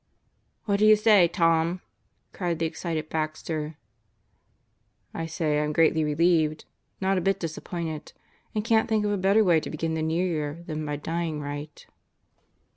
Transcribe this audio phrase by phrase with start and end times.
[0.65, 1.79] "What do you say, Tom?"
[2.33, 3.77] cried the excited Baxter.
[5.13, 6.65] "I say I'm greatly relieved.
[6.99, 8.11] Not a bit disappointed.
[8.55, 11.39] And can't think of a better way to begin the New Year than by dying
[11.39, 11.85] right."